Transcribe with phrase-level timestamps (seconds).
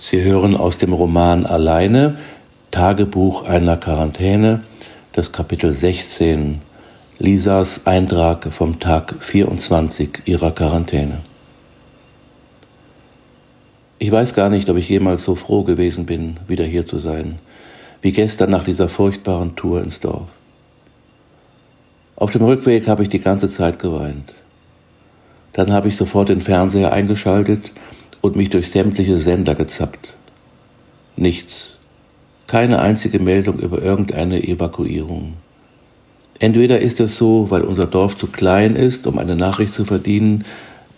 [0.00, 2.18] Sie hören aus dem Roman Alleine,
[2.70, 4.62] Tagebuch einer Quarantäne,
[5.12, 6.60] das Kapitel 16,
[7.18, 11.18] Lisas Eintrag vom Tag 24 ihrer Quarantäne.
[13.98, 17.40] Ich weiß gar nicht, ob ich jemals so froh gewesen bin, wieder hier zu sein,
[18.00, 20.28] wie gestern nach dieser furchtbaren Tour ins Dorf.
[22.14, 24.32] Auf dem Rückweg habe ich die ganze Zeit geweint.
[25.54, 27.72] Dann habe ich sofort den Fernseher eingeschaltet
[28.20, 30.14] und mich durch sämtliche Sender gezappt.
[31.16, 31.76] Nichts.
[32.46, 35.34] Keine einzige Meldung über irgendeine Evakuierung.
[36.38, 40.44] Entweder ist es so, weil unser Dorf zu klein ist, um eine Nachricht zu verdienen,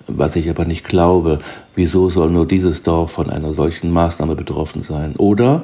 [0.06, 1.38] was ich aber nicht glaube,
[1.74, 5.16] wieso soll nur dieses Dorf von einer solchen Maßnahme betroffen sein?
[5.16, 5.62] Oder,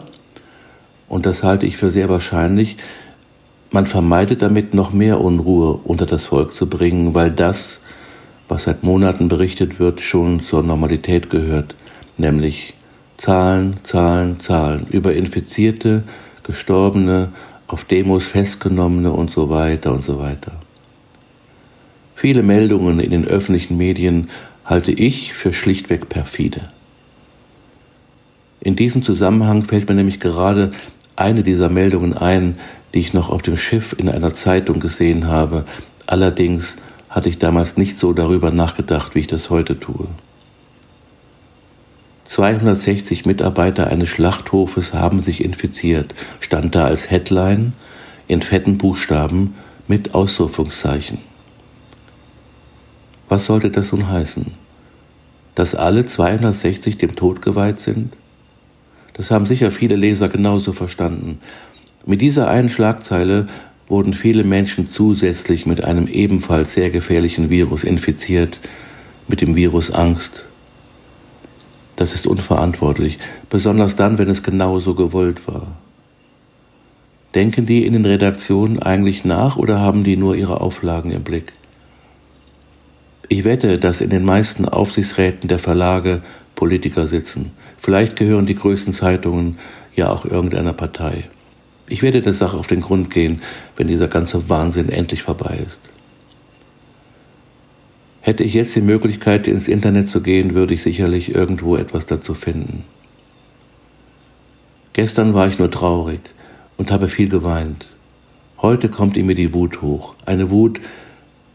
[1.08, 2.76] und das halte ich für sehr wahrscheinlich,
[3.70, 7.80] man vermeidet damit noch mehr Unruhe unter das Volk zu bringen, weil das,
[8.48, 11.74] was seit Monaten berichtet wird, schon zur Normalität gehört,
[12.16, 12.74] nämlich
[13.16, 16.04] Zahlen, Zahlen, Zahlen über Infizierte,
[16.42, 17.32] Gestorbene,
[17.66, 20.52] auf Demos festgenommene und so weiter und so weiter.
[22.14, 24.30] Viele Meldungen in den öffentlichen Medien
[24.64, 26.60] halte ich für schlichtweg perfide.
[28.60, 30.72] In diesem Zusammenhang fällt mir nämlich gerade
[31.14, 32.56] eine dieser Meldungen ein,
[32.94, 35.64] die ich noch auf dem Schiff in einer Zeitung gesehen habe.
[36.06, 36.76] Allerdings
[37.16, 40.06] hatte ich damals nicht so darüber nachgedacht, wie ich das heute tue.
[42.24, 47.72] 260 Mitarbeiter eines Schlachthofes haben sich infiziert, stand da als Headline
[48.28, 49.54] in fetten Buchstaben
[49.88, 51.16] mit Ausrufungszeichen.
[53.30, 54.52] Was sollte das nun heißen?
[55.54, 58.14] Dass alle 260 dem Tod geweiht sind?
[59.14, 61.40] Das haben sicher viele Leser genauso verstanden.
[62.04, 63.46] Mit dieser einen Schlagzeile
[63.88, 68.58] wurden viele Menschen zusätzlich mit einem ebenfalls sehr gefährlichen Virus infiziert,
[69.28, 70.46] mit dem Virus Angst
[71.96, 73.18] das ist unverantwortlich,
[73.48, 75.66] besonders dann, wenn es genauso gewollt war.
[77.34, 81.52] Denken die in den Redaktionen eigentlich nach oder haben die nur ihre Auflagen im Blick?
[83.28, 86.22] Ich wette, dass in den meisten Aufsichtsräten der Verlage
[86.54, 87.50] Politiker sitzen.
[87.76, 89.58] Vielleicht gehören die größten Zeitungen
[89.94, 91.24] ja auch irgendeiner Partei.
[91.88, 93.42] Ich werde der Sache auf den Grund gehen,
[93.76, 95.80] wenn dieser ganze Wahnsinn endlich vorbei ist.
[98.20, 102.34] Hätte ich jetzt die Möglichkeit, ins Internet zu gehen, würde ich sicherlich irgendwo etwas dazu
[102.34, 102.82] finden.
[104.94, 106.20] Gestern war ich nur traurig
[106.76, 107.86] und habe viel geweint.
[108.58, 110.80] Heute kommt in mir die Wut hoch, eine Wut,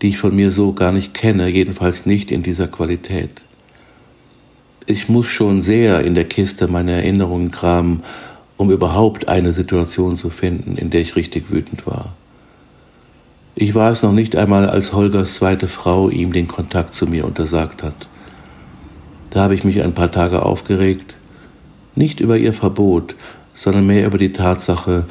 [0.02, 3.42] die ich von mir so gar nicht kenne, jedenfalls nicht in dieser Qualität.
[4.86, 8.04] Ich muss schon sehr in der Kiste meine Erinnerungen kramen,
[8.62, 12.14] um überhaupt eine Situation zu finden, in der ich richtig wütend war.
[13.56, 17.26] Ich war es noch nicht einmal, als Holgers zweite Frau ihm den Kontakt zu mir
[17.26, 18.08] untersagt hat.
[19.32, 21.16] Da habe ich mich ein paar Tage aufgeregt,
[21.96, 23.16] nicht über ihr Verbot,
[23.56, 25.06] sondern mehr über die Tatsache,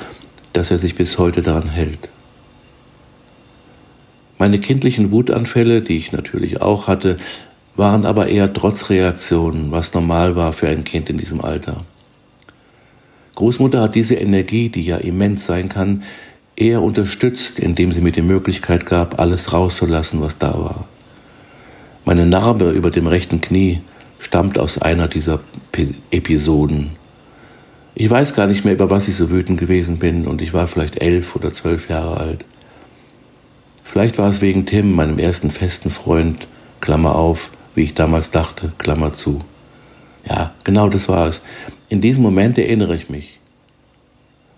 [0.53, 2.09] dass er sich bis heute daran hält.
[4.39, 7.17] Meine kindlichen Wutanfälle, die ich natürlich auch hatte,
[7.75, 11.79] waren aber eher Trotzreaktionen, was normal war für ein Kind in diesem Alter.
[13.35, 16.03] Großmutter hat diese Energie, die ja immens sein kann,
[16.57, 20.89] eher unterstützt, indem sie mir die Möglichkeit gab, alles rauszulassen, was da war.
[22.05, 23.81] Meine Narbe über dem rechten Knie
[24.19, 25.41] stammt aus einer dieser
[26.11, 26.91] Episoden.
[27.95, 30.67] Ich weiß gar nicht mehr, über was ich so wütend gewesen bin, und ich war
[30.67, 32.45] vielleicht elf oder zwölf Jahre alt.
[33.85, 36.47] Vielleicht war es wegen Tim, meinem ersten festen Freund,
[36.81, 39.41] Klammer auf, wie ich damals dachte, Klammer zu.
[40.29, 41.43] Ja, genau das war es.
[41.89, 43.39] In diesem Moment erinnere ich mich.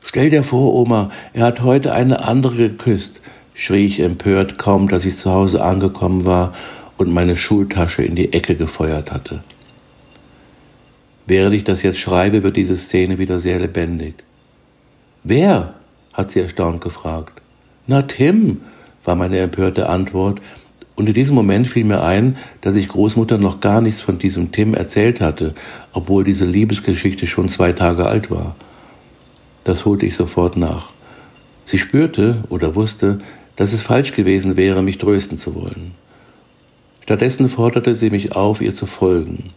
[0.04, 3.20] Stell dir vor, Oma, er hat heute eine andere geküsst,
[3.54, 6.52] schrie ich empört, kaum dass ich zu Hause angekommen war
[6.98, 9.42] und meine Schultasche in die Ecke gefeuert hatte.
[11.26, 14.14] Während ich das jetzt schreibe, wird diese Szene wieder sehr lebendig.
[15.24, 15.74] Wer?
[16.12, 17.40] hat sie erstaunt gefragt.
[17.86, 18.60] Na, Tim,
[19.04, 20.40] war meine empörte Antwort,
[20.94, 24.52] und in diesem Moment fiel mir ein, dass ich Großmutter noch gar nichts von diesem
[24.52, 25.54] Tim erzählt hatte,
[25.92, 28.54] obwohl diese Liebesgeschichte schon zwei Tage alt war.
[29.64, 30.92] Das holte ich sofort nach.
[31.64, 33.18] Sie spürte oder wusste,
[33.56, 35.92] dass es falsch gewesen wäre, mich trösten zu wollen.
[37.02, 39.50] Stattdessen forderte sie mich auf, ihr zu folgen.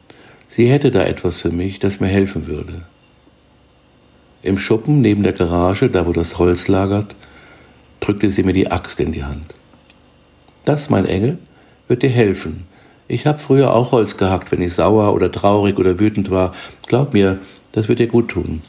[0.48, 2.84] Sie hätte da etwas für mich, das mir helfen würde.
[4.42, 7.16] Im Schuppen neben der Garage, da wo das Holz lagert,
[8.00, 9.54] drückte sie mir die Axt in die Hand.
[10.66, 11.38] Das, mein Engel,
[11.88, 12.66] wird dir helfen.
[13.08, 16.54] Ich habe früher auch Holz gehackt, wenn ich sauer oder traurig oder wütend war.
[16.88, 17.38] Glaub mir,
[17.72, 18.62] das wird dir gut tun.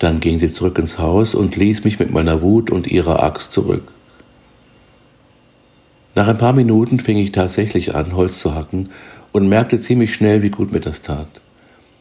[0.00, 3.52] Dann ging sie zurück ins Haus und ließ mich mit meiner Wut und ihrer Axt
[3.52, 3.84] zurück.
[6.14, 8.88] Nach ein paar Minuten fing ich tatsächlich an, Holz zu hacken
[9.32, 11.28] und merkte ziemlich schnell, wie gut mir das tat.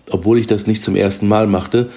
[0.09, 1.91] Obwohl ich das nicht zum ersten Mal machte,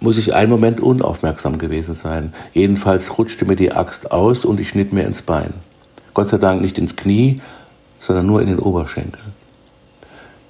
[0.00, 2.32] muss ich einen Moment unaufmerksam gewesen sein.
[2.52, 5.54] Jedenfalls rutschte mir die Axt aus und ich schnitt mir ins Bein.
[6.14, 7.40] Gott sei Dank nicht ins Knie,
[7.98, 9.22] sondern nur in den Oberschenkel.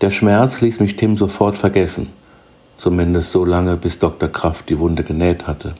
[0.01, 2.11] Der Schmerz ließ mich Tim sofort vergessen,
[2.77, 4.29] zumindest so lange, bis Dr.
[4.29, 5.75] Kraft die Wunde genäht hatte.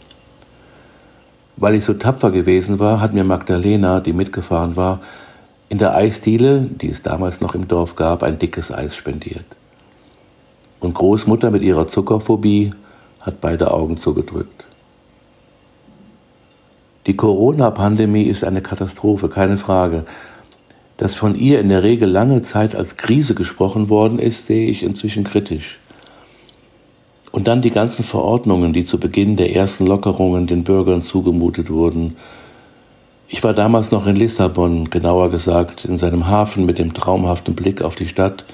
[1.57, 5.01] Weil ich so tapfer gewesen war, hat mir Magdalena, die mitgefahren war,
[5.69, 9.45] in der Eisdiele, die es damals noch im Dorf gab, ein dickes Eis spendiert.
[10.81, 12.73] Und Großmutter mit ihrer Zuckerphobie
[13.27, 14.65] hat beide Augen zugedrückt.
[17.07, 20.05] Die Corona-Pandemie ist eine Katastrophe, keine Frage.
[20.97, 24.83] Dass von ihr in der Regel lange Zeit als Krise gesprochen worden ist, sehe ich
[24.83, 25.79] inzwischen kritisch.
[27.31, 32.17] Und dann die ganzen Verordnungen, die zu Beginn der ersten Lockerungen den Bürgern zugemutet wurden.
[33.29, 37.83] Ich war damals noch in Lissabon, genauer gesagt in seinem Hafen mit dem traumhaften Blick
[37.83, 38.47] auf die Stadt,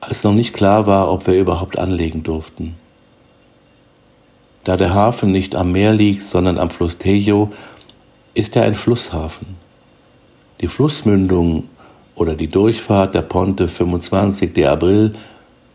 [0.00, 2.76] als noch nicht klar war, ob wir überhaupt anlegen durften.
[4.66, 7.52] Da der Hafen nicht am Meer liegt, sondern am Fluss Tejo,
[8.34, 9.46] ist er ein Flusshafen.
[10.60, 11.68] Die Flussmündung
[12.16, 15.14] oder die Durchfahrt der Ponte 25 de Abril,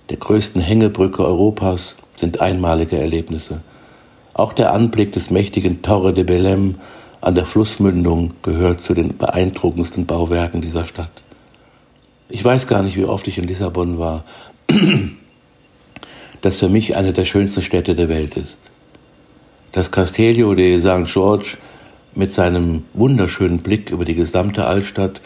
[0.09, 3.61] der größten Hängebrücke Europas, sind einmalige Erlebnisse.
[4.33, 6.75] Auch der Anblick des mächtigen Torre de Belém
[7.21, 11.21] an der Flussmündung gehört zu den beeindruckendsten Bauwerken dieser Stadt.
[12.27, 14.25] Ich weiß gar nicht, wie oft ich in Lissabon war,
[16.41, 18.70] das für mich eine der schönsten Städte der Welt ist.
[19.71, 21.09] Das Castello de St.
[21.09, 21.55] George
[22.13, 25.21] mit seinem wunderschönen Blick über die gesamte Altstadt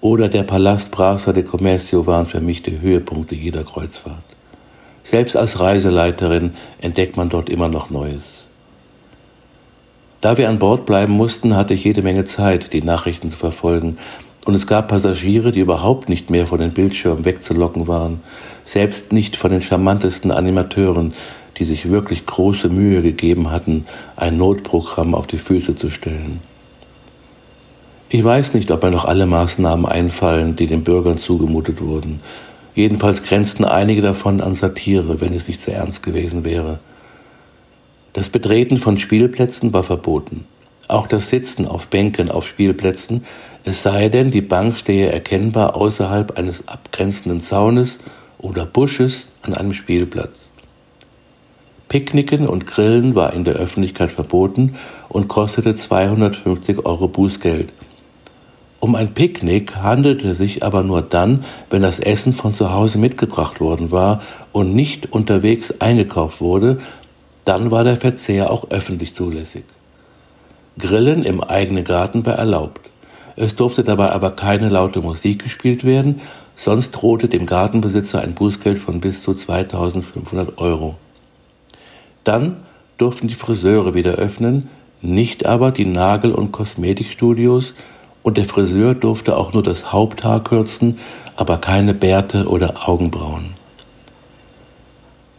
[0.00, 4.22] oder der Palast Praça de Comercio waren für mich die Höhepunkte jeder Kreuzfahrt.
[5.02, 8.44] Selbst als Reiseleiterin entdeckt man dort immer noch Neues.
[10.20, 13.98] Da wir an Bord bleiben mussten, hatte ich jede Menge Zeit, die Nachrichten zu verfolgen,
[14.46, 18.20] und es gab Passagiere, die überhaupt nicht mehr von den Bildschirmen wegzulocken waren,
[18.64, 21.14] selbst nicht von den charmantesten Animateuren,
[21.56, 23.86] die sich wirklich große Mühe gegeben hatten,
[24.16, 26.40] ein Notprogramm auf die Füße zu stellen.
[28.08, 32.20] Ich weiß nicht, ob mir noch alle Maßnahmen einfallen, die den Bürgern zugemutet wurden.
[32.74, 36.78] Jedenfalls grenzten einige davon an Satire, wenn es nicht zu ernst gewesen wäre.
[38.12, 40.44] Das Betreten von Spielplätzen war verboten.
[40.86, 43.24] Auch das Sitzen auf Bänken auf Spielplätzen,
[43.64, 47.98] es sei denn, die Bank stehe erkennbar außerhalb eines abgrenzenden Zaunes
[48.38, 50.50] oder Busches an einem Spielplatz.
[51.94, 54.74] Picknicken und Grillen war in der Öffentlichkeit verboten
[55.08, 57.72] und kostete 250 Euro Bußgeld.
[58.80, 62.98] Um ein Picknick handelte es sich aber nur dann, wenn das Essen von zu Hause
[62.98, 66.78] mitgebracht worden war und nicht unterwegs eingekauft wurde,
[67.44, 69.62] dann war der Verzehr auch öffentlich zulässig.
[70.80, 72.80] Grillen im eigenen Garten war erlaubt.
[73.36, 76.20] Es durfte dabei aber keine laute Musik gespielt werden,
[76.56, 80.96] sonst drohte dem Gartenbesitzer ein Bußgeld von bis zu 2500 Euro.
[82.24, 82.56] Dann
[82.98, 84.68] durften die Friseure wieder öffnen,
[85.00, 87.74] nicht aber die Nagel- und Kosmetikstudios
[88.22, 90.98] und der Friseur durfte auch nur das Haupthaar kürzen,
[91.36, 93.54] aber keine Bärte oder Augenbrauen.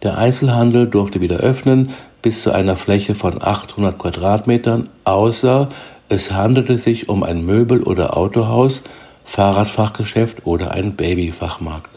[0.02, 1.90] Der Einzelhandel durfte wieder öffnen
[2.22, 5.68] bis zu einer Fläche von 800 Quadratmetern, außer
[6.08, 8.82] es handelte sich um ein Möbel- oder Autohaus,
[9.24, 11.95] Fahrradfachgeschäft oder ein Babyfachmarkt.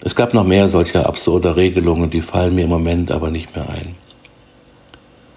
[0.00, 3.68] Es gab noch mehr solcher absurder Regelungen, die fallen mir im Moment aber nicht mehr
[3.68, 3.96] ein.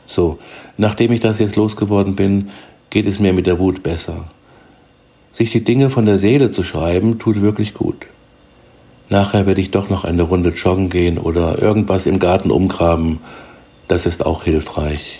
[0.05, 0.39] So,
[0.77, 2.50] nachdem ich das jetzt losgeworden bin,
[2.89, 4.27] geht es mir mit der Wut besser.
[5.31, 8.05] Sich die Dinge von der Seele zu schreiben, tut wirklich gut.
[9.09, 13.19] Nachher werde ich doch noch eine Runde joggen gehen oder irgendwas im Garten umgraben.
[13.88, 15.19] Das ist auch hilfreich.